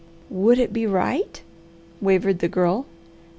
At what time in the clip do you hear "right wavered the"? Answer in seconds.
0.87-2.47